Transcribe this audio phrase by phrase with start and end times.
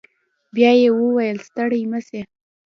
[0.55, 2.19] بيا يې وويل ستړي مه سئ.